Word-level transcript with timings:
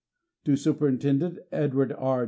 To 0.45 0.55
Superintendent 0.55 1.37
Edward 1.51 1.91
R. 1.95 2.19